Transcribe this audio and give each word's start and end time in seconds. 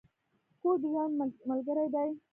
کور 0.61 0.75
د 0.81 0.83
ژوند 0.93 1.13
ملګری 1.49 1.87
دی. 1.95 2.09